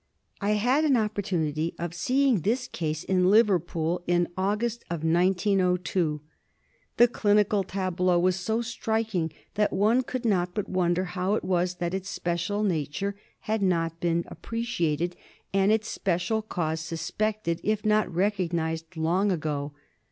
I 0.41 0.53
had 0.53 0.83
an 0.83 0.97
opportunity 0.97 1.75
of 1.77 1.93
seeing 1.93 2.39
this 2.39 2.67
case 2.67 3.03
in 3.03 3.29
Liverpool 3.29 4.01
in 4.07 4.29
August, 4.35 4.83
1902. 4.89 6.21
The 6.97 7.07
clinical 7.07 7.63
tableau 7.63 8.17
was 8.17 8.35
so 8.35 8.63
striking 8.63 9.31
that 9.53 9.71
one 9.71 10.01
could 10.01 10.25
not 10.25 10.55
but 10.55 10.67
wonder 10.67 11.03
how 11.03 11.35
it 11.35 11.43
was 11.43 11.75
that 11.75 11.93
its 11.93 12.09
special 12.09 12.63
nature 12.63 13.15
had 13.41 13.61
not 13.61 13.99
been 13.99 14.23
appreciated 14.25 15.15
and 15.53 15.71
its 15.71 15.87
special 15.87 16.41
cause 16.41 16.79
suspected, 16.79 17.61
if 17.63 17.85
not 17.85 18.11
recognised, 18.11 18.97
long 18.97 19.31
ago. 19.31 19.71